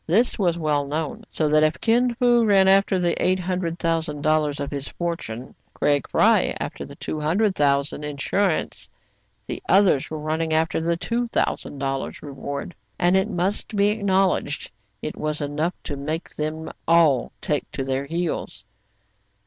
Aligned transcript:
This 0.07 0.39
was 0.39 0.57
well 0.57 0.87
known; 0.87 1.25
so 1.29 1.47
that 1.49 1.61
if 1.61 1.79
Kin 1.79 2.15
Fo 2.15 2.43
ran 2.43 2.67
after 2.67 2.97
the 2.97 3.13
eight 3.23 3.37
hundred 3.41 3.77
thousand 3.77 4.23
dollars 4.23 4.59
of 4.59 4.71
his 4.71 4.87
fortune, 4.87 5.53
Craig 5.75 6.09
Fry 6.09 6.55
after 6.59 6.83
the 6.87 6.95
two 6.95 7.19
hundred 7.19 7.53
thousand 7.53 8.01
insur 8.03 8.49
ance, 8.61 8.89
the 9.45 9.61
others 9.69 10.09
were 10.09 10.17
running 10.17 10.53
after 10.53 10.81
the 10.81 10.97
two 10.97 11.29
thou 11.31 11.53
sand 11.53 11.79
dollars 11.79 12.23
reward; 12.23 12.73
and 12.97 13.15
it 13.15 13.29
must 13.29 13.75
be 13.75 13.89
acknowledged 13.89 14.71
it 15.03 15.15
was 15.15 15.39
enough 15.39 15.75
to 15.83 15.95
make 15.95 16.29
them 16.31 16.71
all 16.87 17.31
take 17.39 17.69
to 17.69 17.83
their 17.83 18.05
heels. 18.05 18.65